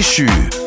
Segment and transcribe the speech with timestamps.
[0.00, 0.59] 继续。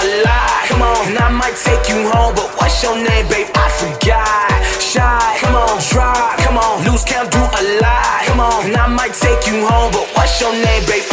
[0.00, 0.68] A lot.
[0.68, 3.48] Come on, and I might take you home, but what's your name, babe?
[3.54, 4.50] I forgot.
[4.80, 8.24] Shy, come on, drop, come on, lose count, do a lot.
[8.26, 11.09] Come on, and I might take you home, but what's your name, babe?